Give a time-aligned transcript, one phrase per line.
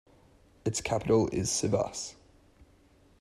[0.65, 2.15] Its capital is Sivas.